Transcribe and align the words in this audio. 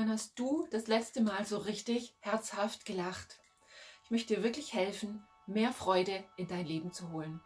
wann 0.00 0.10
hast 0.10 0.38
du 0.38 0.66
das 0.70 0.86
letzte 0.86 1.20
Mal 1.20 1.44
so 1.44 1.58
richtig 1.58 2.14
herzhaft 2.20 2.86
gelacht? 2.86 3.38
Ich 4.02 4.10
möchte 4.10 4.34
dir 4.34 4.42
wirklich 4.42 4.72
helfen, 4.72 5.22
mehr 5.46 5.72
Freude 5.72 6.24
in 6.38 6.48
dein 6.48 6.64
Leben 6.64 6.90
zu 6.90 7.12
holen. 7.12 7.40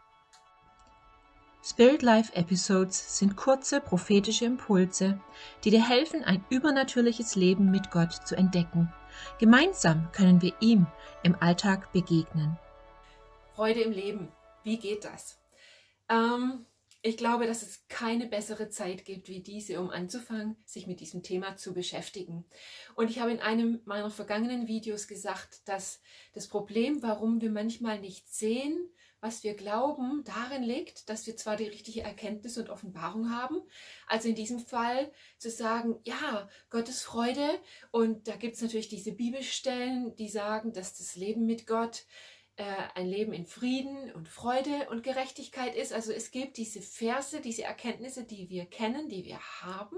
Spirit 1.61 2.01
Life 2.01 2.33
Episodes 2.33 3.19
sind 3.19 3.35
kurze 3.35 3.81
prophetische 3.81 4.45
Impulse, 4.45 5.19
die 5.65 5.69
dir 5.69 5.85
helfen, 5.85 6.23
ein 6.23 6.45
übernatürliches 6.49 7.35
Leben 7.35 7.71
mit 7.71 7.91
Gott 7.91 8.13
zu 8.13 8.37
entdecken. 8.37 8.93
Gemeinsam 9.37 10.09
können 10.13 10.41
wir 10.41 10.53
ihm 10.61 10.87
im 11.23 11.35
Alltag 11.41 11.91
begegnen. 11.91 12.57
Freude 13.53 13.81
im 13.81 13.91
Leben, 13.91 14.31
wie 14.63 14.77
geht 14.77 15.03
das? 15.03 15.37
Ähm, 16.07 16.65
ich 17.05 17.17
glaube, 17.17 17.45
dass 17.45 17.61
es 17.61 17.87
keine 17.87 18.25
bessere 18.25 18.69
Zeit 18.69 19.05
gibt 19.05 19.29
wie 19.29 19.39
diese, 19.39 19.79
um 19.79 19.91
anzufangen, 19.91 20.55
sich 20.65 20.87
mit 20.87 20.99
diesem 20.99 21.21
Thema 21.21 21.55
zu 21.55 21.71
beschäftigen. 21.71 22.45
Und 22.95 23.11
ich 23.11 23.19
habe 23.19 23.31
in 23.31 23.39
einem 23.39 23.79
meiner 23.85 24.09
vergangenen 24.09 24.67
Videos 24.67 25.07
gesagt, 25.07 25.67
dass 25.67 26.01
das 26.33 26.47
Problem, 26.47 27.03
warum 27.03 27.41
wir 27.41 27.51
manchmal 27.51 27.99
nicht 27.99 28.33
sehen, 28.33 28.89
was 29.21 29.43
wir 29.43 29.53
glauben, 29.53 30.23
darin 30.23 30.63
liegt, 30.63 31.07
dass 31.07 31.27
wir 31.27 31.37
zwar 31.37 31.57
die 31.57 31.67
richtige 31.67 32.01
Erkenntnis 32.01 32.57
und 32.57 32.71
Offenbarung 32.71 33.29
haben, 33.29 33.61
also 34.07 34.27
in 34.27 34.35
diesem 34.35 34.59
Fall 34.59 35.11
zu 35.37 35.51
sagen, 35.51 35.99
ja, 36.05 36.49
Gottes 36.71 37.03
Freude 37.03 37.59
und 37.91 38.27
da 38.27 38.35
gibt 38.35 38.55
es 38.55 38.63
natürlich 38.63 38.89
diese 38.89 39.11
Bibelstellen, 39.11 40.15
die 40.15 40.29
sagen, 40.29 40.73
dass 40.73 40.97
das 40.97 41.15
Leben 41.15 41.45
mit 41.45 41.67
Gott 41.67 42.05
ein 42.57 43.07
Leben 43.07 43.33
in 43.33 43.45
Frieden 43.45 44.11
und 44.13 44.29
Freude 44.29 44.87
und 44.89 45.03
Gerechtigkeit 45.03 45.75
ist. 45.75 45.91
Also 45.91 46.11
es 46.11 46.31
gibt 46.31 46.57
diese 46.57 46.81
Verse, 46.81 47.41
diese 47.41 47.63
Erkenntnisse, 47.63 48.23
die 48.23 48.49
wir 48.49 48.65
kennen, 48.65 49.09
die 49.09 49.25
wir 49.25 49.39
haben. 49.61 49.97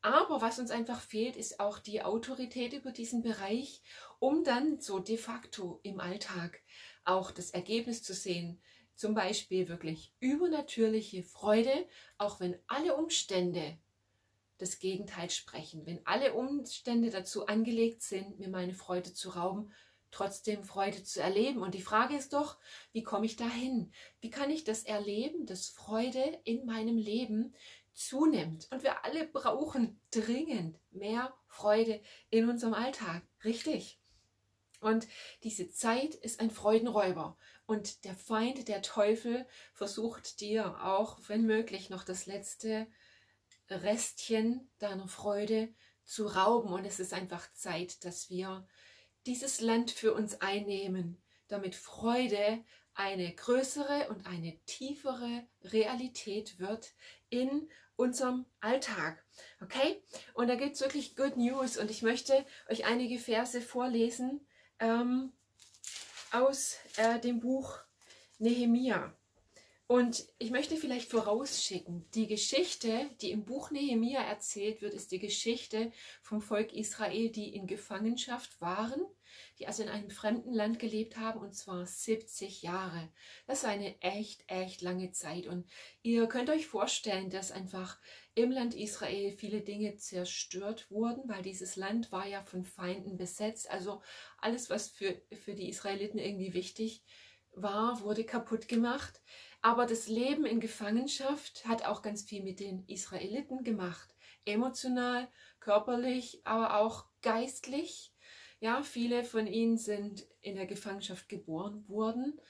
Aber 0.00 0.40
was 0.40 0.58
uns 0.58 0.72
einfach 0.72 1.00
fehlt, 1.00 1.36
ist 1.36 1.60
auch 1.60 1.78
die 1.78 2.02
Autorität 2.02 2.72
über 2.72 2.90
diesen 2.90 3.22
Bereich, 3.22 3.82
um 4.18 4.42
dann 4.42 4.80
so 4.80 4.98
de 4.98 5.16
facto 5.16 5.78
im 5.84 6.00
Alltag 6.00 6.60
auch 7.04 7.30
das 7.30 7.50
Ergebnis 7.50 8.02
zu 8.02 8.12
sehen. 8.12 8.60
Zum 8.96 9.14
Beispiel 9.14 9.68
wirklich 9.68 10.12
übernatürliche 10.18 11.22
Freude, 11.22 11.86
auch 12.18 12.40
wenn 12.40 12.58
alle 12.66 12.96
Umstände 12.96 13.78
das 14.58 14.80
Gegenteil 14.80 15.30
sprechen. 15.30 15.86
Wenn 15.86 16.04
alle 16.06 16.34
Umstände 16.34 17.10
dazu 17.10 17.46
angelegt 17.46 18.02
sind, 18.02 18.38
mir 18.38 18.48
meine 18.48 18.74
Freude 18.74 19.12
zu 19.12 19.30
rauben, 19.30 19.72
trotzdem 20.12 20.62
Freude 20.62 21.02
zu 21.02 21.20
erleben. 21.20 21.62
Und 21.62 21.74
die 21.74 21.82
Frage 21.82 22.16
ist 22.16 22.32
doch, 22.32 22.58
wie 22.92 23.02
komme 23.02 23.26
ich 23.26 23.34
dahin? 23.34 23.92
Wie 24.20 24.30
kann 24.30 24.50
ich 24.50 24.62
das 24.62 24.84
erleben, 24.84 25.46
dass 25.46 25.68
Freude 25.68 26.40
in 26.44 26.64
meinem 26.64 26.96
Leben 26.96 27.54
zunimmt? 27.92 28.68
Und 28.70 28.84
wir 28.84 29.04
alle 29.04 29.26
brauchen 29.26 30.00
dringend 30.12 30.78
mehr 30.92 31.34
Freude 31.48 32.00
in 32.30 32.48
unserem 32.48 32.74
Alltag. 32.74 33.22
Richtig. 33.44 33.98
Und 34.80 35.06
diese 35.44 35.70
Zeit 35.70 36.14
ist 36.14 36.40
ein 36.40 36.50
Freudenräuber. 36.50 37.36
Und 37.66 38.04
der 38.04 38.14
Feind, 38.14 38.68
der 38.68 38.82
Teufel, 38.82 39.46
versucht 39.72 40.40
dir 40.40 40.84
auch, 40.84 41.18
wenn 41.28 41.46
möglich, 41.46 41.88
noch 41.88 42.04
das 42.04 42.26
letzte 42.26 42.86
Restchen 43.70 44.68
deiner 44.78 45.08
Freude 45.08 45.72
zu 46.04 46.26
rauben. 46.26 46.72
Und 46.72 46.84
es 46.84 47.00
ist 47.00 47.14
einfach 47.14 47.50
Zeit, 47.54 48.04
dass 48.04 48.28
wir 48.28 48.66
dieses 49.26 49.60
Land 49.60 49.90
für 49.90 50.14
uns 50.14 50.40
einnehmen, 50.40 51.22
damit 51.48 51.74
Freude 51.74 52.64
eine 52.94 53.34
größere 53.34 54.08
und 54.10 54.26
eine 54.26 54.58
tiefere 54.66 55.46
Realität 55.64 56.58
wird 56.58 56.92
in 57.30 57.68
unserem 57.96 58.46
Alltag. 58.60 59.24
Okay? 59.60 60.02
Und 60.34 60.48
da 60.48 60.56
gibt 60.56 60.74
es 60.74 60.80
wirklich 60.80 61.16
Good 61.16 61.36
News 61.36 61.76
und 61.76 61.90
ich 61.90 62.02
möchte 62.02 62.44
euch 62.68 62.84
einige 62.84 63.18
Verse 63.18 63.60
vorlesen, 63.60 64.46
ähm, 64.78 65.32
aus 66.32 66.76
äh, 66.96 67.20
dem 67.20 67.40
Buch 67.40 67.78
Nehemia. 68.38 69.14
Und 69.86 70.26
ich 70.38 70.50
möchte 70.50 70.76
vielleicht 70.76 71.10
vorausschicken, 71.10 72.08
die 72.14 72.26
Geschichte, 72.26 73.10
die 73.20 73.30
im 73.30 73.44
Buch 73.44 73.70
Nehemia 73.70 74.22
erzählt 74.22 74.80
wird, 74.80 74.94
ist 74.94 75.12
die 75.12 75.18
Geschichte 75.18 75.92
vom 76.22 76.40
Volk 76.40 76.72
Israel, 76.72 77.30
die 77.30 77.54
in 77.54 77.66
Gefangenschaft 77.66 78.60
waren, 78.60 79.02
die 79.58 79.66
also 79.66 79.82
in 79.82 79.88
einem 79.88 80.10
fremden 80.10 80.52
Land 80.52 80.78
gelebt 80.78 81.18
haben, 81.18 81.40
und 81.40 81.54
zwar 81.54 81.84
70 81.84 82.62
Jahre. 82.62 83.12
Das 83.46 83.58
ist 83.58 83.64
eine 83.66 84.00
echt, 84.00 84.44
echt 84.46 84.80
lange 84.80 85.12
Zeit. 85.12 85.46
Und 85.46 85.66
ihr 86.02 86.26
könnt 86.26 86.48
euch 86.48 86.66
vorstellen, 86.66 87.28
dass 87.28 87.52
einfach 87.52 87.98
im 88.34 88.50
Land 88.50 88.74
Israel 88.74 89.30
viele 89.32 89.60
Dinge 89.60 89.96
zerstört 89.96 90.90
wurden, 90.90 91.28
weil 91.28 91.42
dieses 91.42 91.76
Land 91.76 92.12
war 92.12 92.26
ja 92.26 92.42
von 92.42 92.64
Feinden 92.64 93.18
besetzt. 93.18 93.70
Also 93.70 94.00
alles, 94.38 94.70
was 94.70 94.88
für, 94.88 95.20
für 95.32 95.54
die 95.54 95.68
Israeliten 95.68 96.18
irgendwie 96.18 96.54
wichtig 96.54 97.02
war, 97.54 98.00
wurde 98.00 98.24
kaputt 98.24 98.68
gemacht. 98.68 99.20
Aber 99.62 99.86
das 99.86 100.08
Leben 100.08 100.44
in 100.44 100.58
Gefangenschaft 100.58 101.64
hat 101.66 101.84
auch 101.84 102.02
ganz 102.02 102.22
viel 102.22 102.42
mit 102.42 102.58
den 102.58 102.84
Israeliten 102.88 103.62
gemacht. 103.62 104.14
Emotional, 104.44 105.28
körperlich, 105.60 106.40
aber 106.44 106.78
auch 106.80 107.06
geistlich. 107.22 108.12
Ja, 108.58 108.82
viele 108.82 109.22
von 109.22 109.46
ihnen 109.46 109.78
sind 109.78 110.26
in 110.40 110.56
der 110.56 110.66
Gefangenschaft 110.66 111.28
geboren 111.28 111.88
worden, 111.88 112.40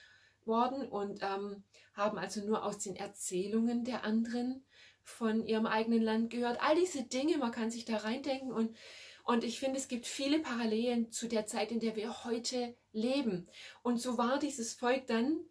worden 0.44 0.88
und 0.88 1.22
ähm, 1.22 1.64
haben 1.94 2.18
also 2.18 2.44
nur 2.44 2.64
aus 2.64 2.78
den 2.78 2.96
Erzählungen 2.96 3.84
der 3.84 4.04
anderen 4.04 4.64
von 5.02 5.44
ihrem 5.44 5.66
eigenen 5.66 6.02
Land 6.02 6.30
gehört. 6.30 6.62
All 6.62 6.76
diese 6.76 7.02
Dinge, 7.04 7.36
man 7.36 7.52
kann 7.52 7.70
sich 7.70 7.84
da 7.84 7.98
reindenken 7.98 8.52
und 8.52 8.76
und 9.24 9.44
ich 9.44 9.60
finde, 9.60 9.78
es 9.78 9.86
gibt 9.86 10.06
viele 10.06 10.40
Parallelen 10.40 11.12
zu 11.12 11.28
der 11.28 11.46
Zeit, 11.46 11.70
in 11.70 11.78
der 11.78 11.94
wir 11.94 12.24
heute 12.24 12.74
leben. 12.90 13.48
Und 13.82 13.98
so 13.98 14.18
war 14.18 14.40
dieses 14.40 14.74
Volk 14.74 15.06
dann 15.06 15.44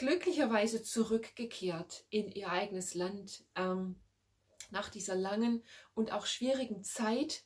glücklicherweise 0.00 0.82
zurückgekehrt 0.82 2.06
in 2.08 2.32
ihr 2.32 2.50
eigenes 2.50 2.94
Land 2.94 3.44
ähm, 3.54 3.96
nach 4.70 4.88
dieser 4.88 5.14
langen 5.14 5.62
und 5.92 6.10
auch 6.10 6.24
schwierigen 6.24 6.82
Zeit. 6.82 7.44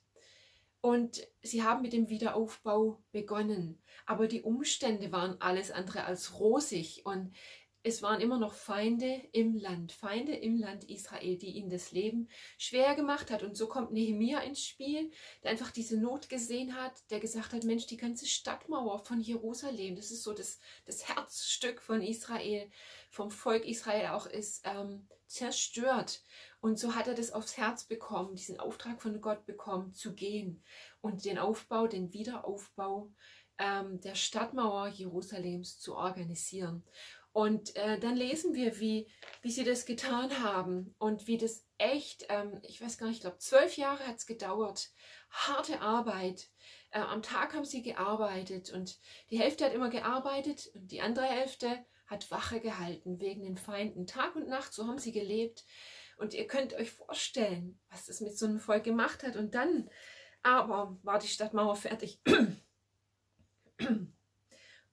Und 0.80 1.26
sie 1.42 1.64
haben 1.64 1.82
mit 1.82 1.92
dem 1.92 2.08
Wiederaufbau 2.08 3.02
begonnen. 3.10 3.82
Aber 4.06 4.28
die 4.28 4.42
Umstände 4.42 5.10
waren 5.10 5.40
alles 5.40 5.72
andere 5.72 6.04
als 6.04 6.38
rosig. 6.38 7.04
Und 7.04 7.34
es 7.86 8.00
waren 8.00 8.22
immer 8.22 8.38
noch 8.38 8.54
Feinde 8.54 9.28
im 9.32 9.56
Land, 9.56 9.92
Feinde 9.92 10.34
im 10.34 10.56
Land 10.56 10.84
Israel, 10.84 11.36
die 11.36 11.50
ihnen 11.50 11.68
das 11.68 11.92
Leben 11.92 12.30
schwer 12.56 12.94
gemacht 12.94 13.30
hat. 13.30 13.42
Und 13.42 13.58
so 13.58 13.68
kommt 13.68 13.92
Nehemia 13.92 14.40
ins 14.40 14.64
Spiel, 14.64 15.12
der 15.42 15.50
einfach 15.50 15.70
diese 15.70 15.98
Not 15.98 16.30
gesehen 16.30 16.74
hat, 16.74 16.94
der 17.10 17.20
gesagt 17.20 17.52
hat, 17.52 17.62
Mensch, 17.64 17.86
die 17.86 17.98
ganze 17.98 18.26
Stadtmauer 18.26 19.04
von 19.04 19.20
Jerusalem, 19.20 19.96
das 19.96 20.10
ist 20.10 20.22
so 20.22 20.32
das, 20.32 20.58
das 20.86 21.06
Herzstück 21.06 21.82
von 21.82 22.00
Israel, 22.00 22.70
vom 23.10 23.30
Volk 23.30 23.66
Israel 23.66 24.08
auch, 24.08 24.24
ist 24.24 24.62
ähm, 24.64 25.06
zerstört. 25.26 26.22
Und 26.62 26.78
so 26.78 26.94
hat 26.94 27.06
er 27.06 27.14
das 27.14 27.32
aufs 27.32 27.58
Herz 27.58 27.84
bekommen, 27.84 28.34
diesen 28.34 28.58
Auftrag 28.58 29.02
von 29.02 29.20
Gott 29.20 29.44
bekommen, 29.44 29.92
zu 29.92 30.14
gehen 30.14 30.64
und 31.02 31.26
den 31.26 31.38
Aufbau, 31.38 31.86
den 31.86 32.14
Wiederaufbau 32.14 33.12
ähm, 33.58 34.00
der 34.00 34.14
Stadtmauer 34.14 34.88
Jerusalems 34.88 35.78
zu 35.78 35.96
organisieren. 35.96 36.82
Und 37.34 37.74
äh, 37.74 37.98
dann 37.98 38.14
lesen 38.14 38.54
wir, 38.54 38.78
wie, 38.78 39.10
wie 39.42 39.50
sie 39.50 39.64
das 39.64 39.86
getan 39.86 40.40
haben 40.40 40.94
und 40.98 41.26
wie 41.26 41.36
das 41.36 41.66
echt, 41.78 42.26
ähm, 42.28 42.60
ich 42.62 42.80
weiß 42.80 42.96
gar 42.96 43.08
nicht, 43.08 43.16
ich 43.16 43.22
glaube, 43.22 43.38
zwölf 43.38 43.76
Jahre 43.76 44.06
hat 44.06 44.18
es 44.18 44.26
gedauert. 44.26 44.92
Harte 45.30 45.80
Arbeit. 45.80 46.48
Äh, 46.92 47.00
am 47.00 47.22
Tag 47.22 47.52
haben 47.52 47.64
sie 47.64 47.82
gearbeitet 47.82 48.70
und 48.70 49.00
die 49.30 49.40
Hälfte 49.40 49.64
hat 49.64 49.74
immer 49.74 49.90
gearbeitet 49.90 50.70
und 50.76 50.92
die 50.92 51.00
andere 51.00 51.24
Hälfte 51.24 51.84
hat 52.06 52.30
Wache 52.30 52.60
gehalten 52.60 53.18
wegen 53.18 53.42
den 53.42 53.56
Feinden. 53.56 54.06
Tag 54.06 54.36
und 54.36 54.46
Nacht, 54.46 54.72
so 54.72 54.86
haben 54.86 54.98
sie 54.98 55.10
gelebt. 55.10 55.64
Und 56.16 56.34
ihr 56.34 56.46
könnt 56.46 56.74
euch 56.74 56.92
vorstellen, 56.92 57.80
was 57.90 58.06
das 58.06 58.20
mit 58.20 58.38
so 58.38 58.46
einem 58.46 58.60
Volk 58.60 58.84
gemacht 58.84 59.24
hat. 59.24 59.34
Und 59.34 59.56
dann 59.56 59.90
aber 60.44 60.96
war 61.02 61.18
die 61.18 61.26
Stadtmauer 61.26 61.74
fertig. 61.74 62.20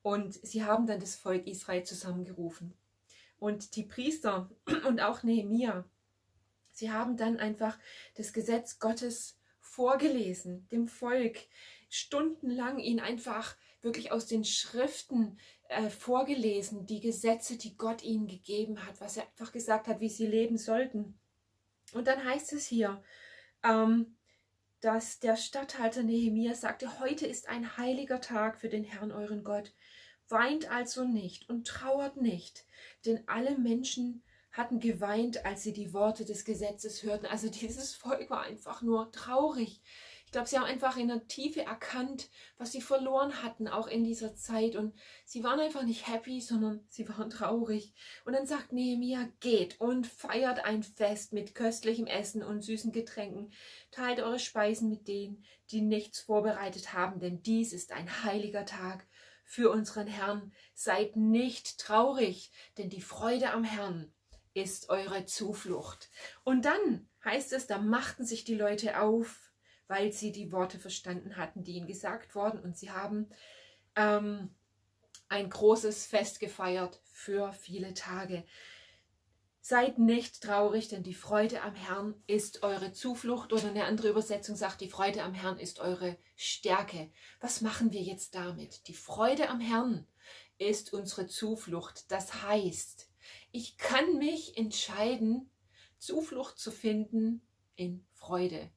Und 0.02 0.34
sie 0.46 0.64
haben 0.64 0.88
dann 0.88 1.00
das 1.00 1.16
Volk 1.16 1.48
Israel 1.48 1.84
zusammengerufen. 1.84 2.74
Und 3.40 3.76
die 3.76 3.84
Priester 3.84 4.50
und 4.88 5.02
auch 5.02 5.24
Nehemia, 5.24 5.86
sie 6.72 6.92
haben 6.92 7.18
dann 7.18 7.38
einfach 7.38 7.78
das 8.16 8.34
Gesetz 8.34 8.80
Gottes 8.80 9.38
vorgelesen, 9.60 10.68
dem 10.72 10.88
Volk, 10.88 11.38
stundenlang 11.90 12.80
ihn 12.80 13.00
einfach 13.00 13.56
wirklich 13.82 14.12
aus 14.12 14.26
den 14.26 14.46
Schriften 14.46 15.38
äh, 15.70 15.90
vorgelesen, 15.90 16.86
die 16.86 17.00
Gesetze, 17.00 17.58
die 17.58 17.78
Gott 17.78 18.04
ihnen 18.04 18.28
gegeben 18.28 18.86
hat, 18.86 19.02
was 19.02 19.18
er 19.18 19.24
einfach 19.24 19.52
gesagt 19.52 19.88
hat, 19.88 20.00
wie 20.00 20.10
sie 20.10 20.28
leben 20.28 20.58
sollten. 20.58 21.18
Und 21.94 22.08
dann 22.08 22.24
heißt 22.24 22.54
es 22.54 22.68
hier, 22.68 23.04
ähm, 23.64 24.16
dass 24.82 25.20
der 25.20 25.36
Statthalter 25.36 26.04
Nehemia 26.04 26.56
sagte, 26.56 27.00
heute 27.00 27.28
ist 27.28 27.48
ein 27.48 27.78
heiliger 27.78 28.20
Tag 28.20 28.58
für 28.58 28.70
den 28.70 28.84
Herrn 28.84 29.12
euren 29.12 29.44
Gott. 29.44 29.74
Weint 30.32 30.72
also 30.72 31.04
nicht 31.04 31.50
und 31.50 31.68
trauert 31.68 32.18
nicht, 32.18 32.66
denn 33.06 33.24
alle 33.28 33.58
Menschen 33.58 34.24
hatten 34.52 34.80
geweint, 34.80 35.46
als 35.46 35.64
sie 35.64 35.74
die 35.74 35.94
Worte 35.94 36.26
des 36.26 36.46
Gesetzes 36.46 37.04
hörten. 37.04 37.26
Also 37.26 37.50
dieses 37.50 37.94
Volk 37.96 38.30
war 38.30 38.42
einfach 38.42 38.82
nur 38.82 39.12
traurig. 39.12 39.82
Ich 40.26 40.34
glaube, 40.34 40.48
sie 40.48 40.58
haben 40.58 40.66
einfach 40.66 40.96
in 40.96 41.10
der 41.10 41.28
Tiefe 41.28 41.62
erkannt, 41.64 42.30
was 42.58 42.72
sie 42.72 42.82
verloren 42.82 43.44
hatten, 43.44 43.68
auch 43.68 43.88
in 43.88 44.06
dieser 44.06 44.34
Zeit. 44.34 44.78
Und 44.78 44.94
sie 45.26 45.44
waren 45.44 45.60
einfach 45.60 45.84
nicht 45.84 46.08
happy, 46.08 46.40
sondern 46.40 46.86
sie 46.88 47.08
waren 47.10 47.30
traurig. 47.30 47.94
Und 48.24 48.32
dann 48.32 48.48
sagt 48.48 48.72
Nehemiah, 48.72 49.28
geht 49.42 49.82
und 49.82 50.08
feiert 50.08 50.64
ein 50.64 50.84
Fest 50.84 51.34
mit 51.34 51.54
köstlichem 51.54 52.08
Essen 52.08 52.44
und 52.44 52.62
süßen 52.62 52.94
Getränken. 52.94 53.52
Teilt 53.92 54.22
eure 54.22 54.40
Speisen 54.40 54.90
mit 54.90 55.10
denen, 55.10 55.44
die 55.70 55.82
nichts 55.82 56.22
vorbereitet 56.22 56.94
haben, 56.94 57.20
denn 57.20 57.42
dies 57.44 57.74
ist 57.74 57.92
ein 57.92 58.24
heiliger 58.24 58.66
Tag 58.66 59.06
für 59.52 59.70
unseren 59.70 60.08
Herrn. 60.08 60.54
Seid 60.74 61.18
nicht 61.18 61.78
traurig, 61.78 62.52
denn 62.78 62.90
die 62.90 63.02
Freude 63.02 63.52
am 63.52 63.66
Herrn 63.66 64.10
ist 64.54 64.90
eure 64.90 65.26
Zuflucht. 65.26 66.10
Und 66.46 66.64
dann 66.64 67.10
heißt 67.26 67.52
es, 67.52 67.68
da 67.68 67.78
machten 67.78 68.26
sich 68.26 68.46
die 68.46 68.56
Leute 68.56 69.02
auf, 69.02 69.52
weil 69.88 70.14
sie 70.14 70.32
die 70.32 70.54
Worte 70.54 70.80
verstanden 70.80 71.36
hatten, 71.36 71.66
die 71.66 71.74
ihnen 71.74 71.86
gesagt 71.86 72.34
wurden. 72.34 72.62
Und 72.62 72.78
sie 72.78 72.92
haben 72.92 73.28
ähm, 73.98 74.56
ein 75.28 75.50
großes 75.50 76.06
Fest 76.06 76.40
gefeiert 76.40 77.02
für 77.12 77.52
viele 77.52 77.94
Tage. 77.94 78.46
Seid 79.64 80.00
nicht 80.00 80.42
traurig, 80.42 80.88
denn 80.88 81.04
die 81.04 81.14
Freude 81.14 81.62
am 81.62 81.76
Herrn 81.76 82.16
ist 82.26 82.64
eure 82.64 82.94
Zuflucht. 82.94 83.54
Oder 83.54 83.70
eine 83.70 83.86
andere 83.86 84.10
Übersetzung 84.10 84.56
sagt, 84.56 84.82
die 84.82 84.90
Freude 84.90 85.22
am 85.22 85.36
Herrn 85.36 85.60
ist 85.60 85.80
eure 85.80 86.18
Stärke. 86.36 87.12
Was 87.40 87.62
machen 87.62 87.94
wir 87.94 88.02
jetzt 88.02 88.34
damit? 88.34 88.88
Die 88.88 88.96
Freude 88.96 89.50
am 89.50 89.60
Herrn 89.60 90.08
ist 90.58 90.94
unsere 90.94 91.28
Zuflucht. 91.28 92.12
Das 92.12 92.42
heißt, 92.44 93.08
ich 93.52 93.78
kann 93.78 94.18
mich 94.18 94.58
entscheiden, 94.58 95.52
Zuflucht 96.00 96.58
zu 96.58 96.72
finden 96.72 97.42
in 97.76 98.04
Freude. 98.14 98.72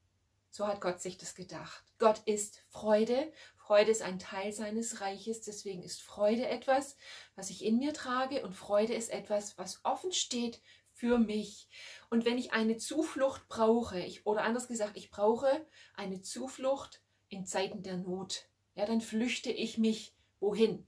So 0.54 0.68
hat 0.68 0.80
Gott 0.80 1.00
sich 1.00 1.18
das 1.18 1.34
gedacht. 1.34 1.82
Gott 1.98 2.22
ist 2.26 2.62
Freude. 2.68 3.32
Freude 3.56 3.90
ist 3.90 4.02
ein 4.02 4.20
Teil 4.20 4.52
seines 4.52 5.00
Reiches. 5.00 5.40
Deswegen 5.40 5.82
ist 5.82 6.00
Freude 6.00 6.46
etwas, 6.46 6.96
was 7.34 7.50
ich 7.50 7.64
in 7.64 7.80
mir 7.80 7.92
trage. 7.92 8.44
Und 8.44 8.54
Freude 8.54 8.94
ist 8.94 9.10
etwas, 9.10 9.58
was 9.58 9.84
offen 9.84 10.12
steht 10.12 10.62
für 10.92 11.18
mich. 11.18 11.68
Und 12.08 12.24
wenn 12.24 12.38
ich 12.38 12.52
eine 12.52 12.76
Zuflucht 12.76 13.48
brauche, 13.48 13.98
ich, 13.98 14.26
oder 14.26 14.44
anders 14.44 14.68
gesagt, 14.68 14.96
ich 14.96 15.10
brauche 15.10 15.66
eine 15.96 16.22
Zuflucht 16.22 17.02
in 17.28 17.46
Zeiten 17.46 17.82
der 17.82 17.96
Not, 17.96 18.48
ja, 18.76 18.86
dann 18.86 19.00
flüchte 19.00 19.50
ich 19.50 19.76
mich 19.76 20.14
wohin. 20.38 20.86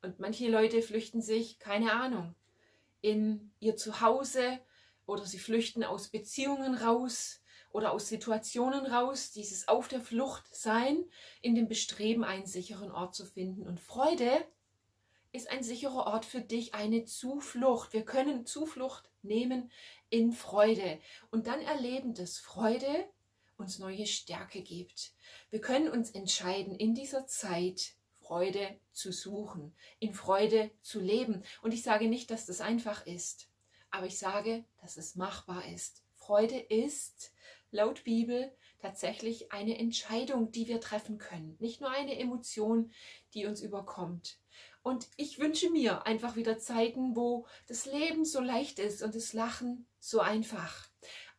Und 0.00 0.20
manche 0.20 0.48
Leute 0.48 0.80
flüchten 0.80 1.22
sich, 1.22 1.58
keine 1.58 1.92
Ahnung, 1.94 2.36
in 3.00 3.50
ihr 3.58 3.74
Zuhause 3.74 4.60
oder 5.06 5.26
sie 5.26 5.40
flüchten 5.40 5.82
aus 5.82 6.06
Beziehungen 6.06 6.76
raus 6.76 7.42
oder 7.72 7.92
aus 7.92 8.08
Situationen 8.08 8.86
raus, 8.86 9.30
dieses 9.30 9.68
auf 9.68 9.88
der 9.88 10.00
Flucht 10.00 10.44
sein, 10.54 11.04
in 11.42 11.54
dem 11.54 11.68
Bestreben, 11.68 12.24
einen 12.24 12.46
sicheren 12.46 12.90
Ort 12.90 13.14
zu 13.14 13.24
finden. 13.26 13.66
Und 13.66 13.80
Freude 13.80 14.44
ist 15.32 15.50
ein 15.50 15.62
sicherer 15.62 16.06
Ort 16.06 16.24
für 16.24 16.40
dich, 16.40 16.74
eine 16.74 17.04
Zuflucht. 17.04 17.92
Wir 17.92 18.04
können 18.04 18.46
Zuflucht 18.46 19.10
nehmen 19.22 19.70
in 20.10 20.32
Freude 20.32 20.98
und 21.30 21.46
dann 21.46 21.60
erleben, 21.60 22.14
dass 22.14 22.38
Freude 22.38 23.08
uns 23.58 23.78
neue 23.78 24.06
Stärke 24.06 24.62
gibt. 24.62 25.12
Wir 25.50 25.60
können 25.60 25.88
uns 25.88 26.10
entscheiden, 26.10 26.74
in 26.74 26.94
dieser 26.94 27.26
Zeit 27.26 27.94
Freude 28.12 28.78
zu 28.92 29.12
suchen, 29.12 29.74
in 29.98 30.14
Freude 30.14 30.70
zu 30.82 31.00
leben. 31.00 31.42
Und 31.62 31.72
ich 31.72 31.82
sage 31.82 32.08
nicht, 32.08 32.30
dass 32.30 32.46
das 32.46 32.60
einfach 32.60 33.06
ist, 33.06 33.48
aber 33.90 34.06
ich 34.06 34.18
sage, 34.18 34.64
dass 34.80 34.96
es 34.96 35.16
machbar 35.16 35.66
ist. 35.66 36.02
Freude 36.14 36.58
ist 36.58 37.32
laut 37.70 38.04
Bibel 38.04 38.52
tatsächlich 38.78 39.52
eine 39.52 39.78
Entscheidung, 39.78 40.50
die 40.52 40.68
wir 40.68 40.80
treffen 40.80 41.18
können, 41.18 41.56
nicht 41.58 41.80
nur 41.80 41.90
eine 41.90 42.18
Emotion, 42.18 42.92
die 43.34 43.46
uns 43.46 43.60
überkommt. 43.60 44.38
Und 44.82 45.08
ich 45.16 45.38
wünsche 45.38 45.70
mir 45.70 46.06
einfach 46.06 46.36
wieder 46.36 46.58
Zeiten, 46.58 47.16
wo 47.16 47.46
das 47.66 47.86
Leben 47.86 48.24
so 48.24 48.40
leicht 48.40 48.78
ist 48.78 49.02
und 49.02 49.14
das 49.14 49.32
Lachen 49.32 49.86
so 49.98 50.20
einfach. 50.20 50.88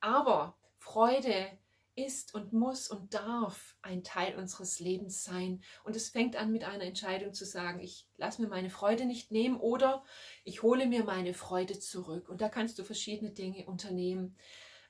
Aber 0.01 0.57
Freude 0.77 1.57
ist 1.95 2.33
und 2.33 2.53
muss 2.53 2.89
und 2.89 3.13
darf 3.13 3.75
ein 3.81 4.03
Teil 4.03 4.37
unseres 4.37 4.79
Lebens 4.79 5.23
sein. 5.23 5.61
Und 5.83 5.95
es 5.95 6.09
fängt 6.09 6.35
an 6.35 6.51
mit 6.51 6.63
einer 6.63 6.85
Entscheidung 6.85 7.33
zu 7.33 7.45
sagen, 7.45 7.79
ich 7.79 8.07
lasse 8.17 8.41
mir 8.41 8.47
meine 8.47 8.69
Freude 8.69 9.05
nicht 9.05 9.31
nehmen 9.31 9.59
oder 9.59 10.03
ich 10.43 10.63
hole 10.63 10.85
mir 10.87 11.03
meine 11.03 11.33
Freude 11.33 11.79
zurück. 11.79 12.29
Und 12.29 12.41
da 12.41 12.49
kannst 12.49 12.79
du 12.79 12.83
verschiedene 12.83 13.31
Dinge 13.31 13.65
unternehmen. 13.65 14.37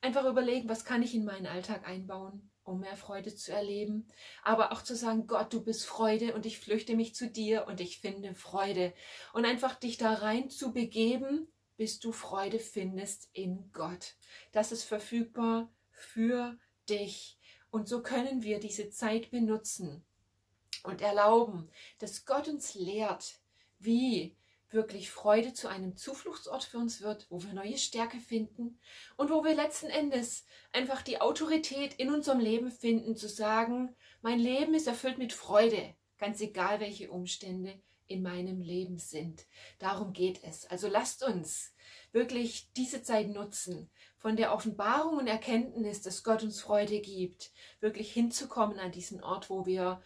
Einfach 0.01 0.25
überlegen, 0.25 0.69
was 0.69 0.85
kann 0.85 1.01
ich 1.01 1.13
in 1.13 1.25
meinen 1.25 1.47
Alltag 1.47 1.87
einbauen, 1.87 2.49
um 2.63 2.79
mehr 2.79 2.95
Freude 2.95 3.35
zu 3.35 3.51
erleben. 3.51 4.07
Aber 4.43 4.71
auch 4.71 4.81
zu 4.81 4.95
sagen, 4.95 5.27
Gott, 5.27 5.51
du 5.51 5.63
bist 5.63 5.85
Freude 5.85 6.33
und 6.33 6.45
ich 6.45 6.59
flüchte 6.59 6.95
mich 6.95 7.15
zu 7.15 7.29
dir 7.29 7.67
und 7.67 7.81
ich 7.81 7.99
finde 7.99 8.33
Freude. 8.33 8.93
Und 9.33 9.45
einfach 9.45 9.75
dich 9.75 9.97
da 9.97 10.13
rein 10.13 10.49
zu 10.49 10.71
begeben, 10.71 11.51
bis 11.75 11.99
du 11.99 12.11
Freude 12.11 12.59
findest 12.59 13.29
in 13.33 13.71
Gott. 13.71 14.15
Das 14.51 14.71
ist 14.71 14.83
verfügbar 14.83 15.71
für 15.91 16.57
dich. 16.89 17.37
Und 17.69 17.87
so 17.87 18.01
können 18.01 18.41
wir 18.41 18.59
diese 18.59 18.89
Zeit 18.89 19.31
benutzen 19.31 20.05
und 20.83 21.01
erlauben, 21.01 21.69
dass 21.99 22.25
Gott 22.25 22.47
uns 22.47 22.73
lehrt, 22.73 23.39
wie 23.79 24.35
wirklich 24.71 25.09
Freude 25.09 25.53
zu 25.53 25.67
einem 25.67 25.95
Zufluchtsort 25.95 26.63
für 26.63 26.77
uns 26.77 27.01
wird, 27.01 27.27
wo 27.29 27.41
wir 27.41 27.53
neue 27.53 27.77
Stärke 27.77 28.19
finden 28.19 28.79
und 29.17 29.29
wo 29.29 29.43
wir 29.43 29.55
letzten 29.55 29.87
Endes 29.87 30.45
einfach 30.71 31.01
die 31.01 31.21
Autorität 31.21 31.95
in 31.95 32.13
unserem 32.13 32.39
Leben 32.39 32.71
finden, 32.71 33.15
zu 33.15 33.27
sagen, 33.27 33.95
mein 34.21 34.39
Leben 34.39 34.73
ist 34.73 34.87
erfüllt 34.87 35.17
mit 35.17 35.33
Freude, 35.33 35.95
ganz 36.17 36.41
egal 36.41 36.79
welche 36.79 37.11
Umstände 37.11 37.81
in 38.05 38.21
meinem 38.21 38.61
Leben 38.61 38.97
sind. 38.97 39.45
Darum 39.77 40.13
geht 40.13 40.43
es. 40.43 40.65
Also 40.65 40.87
lasst 40.87 41.23
uns 41.23 41.73
wirklich 42.11 42.71
diese 42.73 43.03
Zeit 43.03 43.29
nutzen, 43.29 43.89
von 44.17 44.35
der 44.35 44.53
Offenbarung 44.53 45.17
und 45.17 45.27
Erkenntnis, 45.27 46.01
dass 46.01 46.23
Gott 46.23 46.43
uns 46.43 46.59
Freude 46.59 46.99
gibt, 46.99 47.51
wirklich 47.79 48.11
hinzukommen 48.11 48.79
an 48.79 48.91
diesen 48.91 49.23
Ort, 49.23 49.49
wo 49.49 49.65
wir 49.65 50.01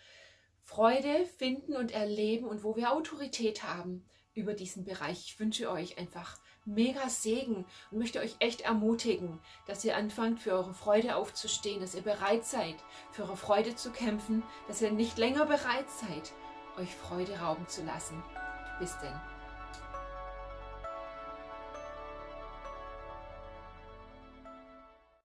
Freude 0.62 1.25
finden 1.38 1.75
und 1.75 1.92
erleben 1.92 2.45
und 2.45 2.63
wo 2.63 2.75
wir 2.75 2.94
Autorität 2.94 3.63
haben 3.63 4.06
über 4.35 4.53
diesen 4.53 4.83
Bereich. 4.83 5.25
Ich 5.25 5.39
wünsche 5.39 5.69
euch 5.69 5.97
einfach 5.97 6.38
mega 6.65 7.09
Segen 7.09 7.65
und 7.91 8.00
möchte 8.00 8.19
euch 8.19 8.35
echt 8.39 8.62
ermutigen, 8.62 9.39
dass 9.68 9.83
ihr 9.83 9.97
anfangt, 9.97 10.39
für 10.39 10.51
eure 10.51 10.74
Freude 10.74 11.15
aufzustehen, 11.15 11.81
dass 11.81 11.95
ihr 11.95 12.01
bereit 12.01 12.45
seid, 12.45 12.75
für 13.12 13.24
eure 13.24 13.38
Freude 13.38 13.75
zu 13.75 13.91
kämpfen, 13.91 14.44
dass 14.68 14.81
ihr 14.81 14.92
nicht 14.92 15.18
länger 15.18 15.45
bereit 15.45 15.90
seid, 15.90 16.31
euch 16.78 16.94
Freude 16.95 17.40
rauben 17.40 17.68
zu 17.68 17.83
lassen. 17.83 18.23
Bis 18.80 18.97
denn. 18.99 19.32